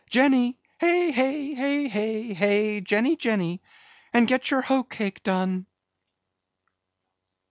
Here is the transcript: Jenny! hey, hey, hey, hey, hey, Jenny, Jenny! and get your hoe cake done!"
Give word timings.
Jenny! 0.09 0.57
hey, 0.79 1.11
hey, 1.11 1.53
hey, 1.53 1.87
hey, 1.87 2.33
hey, 2.33 2.81
Jenny, 2.81 3.15
Jenny! 3.15 3.61
and 4.11 4.27
get 4.27 4.49
your 4.49 4.61
hoe 4.61 4.81
cake 4.81 5.21
done!" 5.21 5.67